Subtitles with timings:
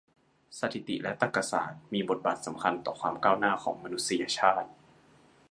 [0.59, 4.69] สถิติและตรรกะศาสตร์ มีบทบาทสำคัญต่อ ความก้าวหน้าของมนุษยชาติ